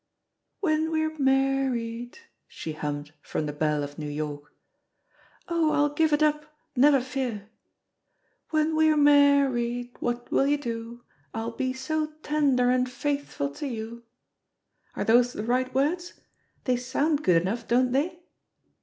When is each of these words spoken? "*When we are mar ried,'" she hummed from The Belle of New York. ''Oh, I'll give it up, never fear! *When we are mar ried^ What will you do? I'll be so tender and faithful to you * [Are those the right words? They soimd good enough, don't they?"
"*When 0.61 0.89
we 0.89 1.03
are 1.03 1.15
mar 1.19 1.69
ried,'" 1.69 2.17
she 2.47 2.71
hummed 2.73 3.13
from 3.21 3.45
The 3.45 3.53
Belle 3.53 3.83
of 3.83 3.99
New 3.99 4.09
York. 4.09 4.51
''Oh, 5.47 5.73
I'll 5.73 5.93
give 5.93 6.11
it 6.11 6.23
up, 6.23 6.47
never 6.75 6.99
fear! 6.99 7.49
*When 8.49 8.75
we 8.75 8.89
are 8.89 8.97
mar 8.97 9.47
ried^ 9.47 9.91
What 9.99 10.31
will 10.31 10.47
you 10.47 10.57
do? 10.57 11.03
I'll 11.35 11.51
be 11.55 11.71
so 11.71 12.13
tender 12.23 12.71
and 12.71 12.89
faithful 12.89 13.51
to 13.51 13.67
you 13.67 14.03
* 14.47 14.95
[Are 14.95 15.03
those 15.03 15.33
the 15.33 15.43
right 15.43 15.71
words? 15.71 16.15
They 16.63 16.77
soimd 16.77 17.21
good 17.21 17.39
enough, 17.43 17.67
don't 17.67 17.91
they?" 17.91 18.23